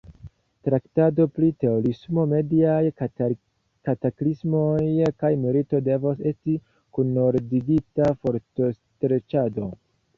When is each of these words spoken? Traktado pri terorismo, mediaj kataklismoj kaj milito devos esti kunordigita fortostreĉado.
Traktado 0.67 1.27
pri 1.35 1.49
terorismo, 1.63 2.23
mediaj 2.31 2.79
kataklismoj 3.03 4.81
kaj 5.23 5.33
milito 5.45 5.85
devos 5.91 6.27
esti 6.33 6.59
kunordigita 6.99 8.13
fortostreĉado. 8.25 9.75